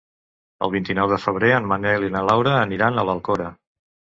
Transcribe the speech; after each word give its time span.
El 0.67 0.71
vint-i-nou 0.75 1.11
de 1.11 1.19
febrer 1.25 1.51
en 1.57 1.69
Manel 1.73 2.07
i 2.07 2.11
na 2.17 2.25
Laura 2.31 2.57
aniran 2.63 2.99
a 2.99 3.05
l'Alcora. 3.11 3.53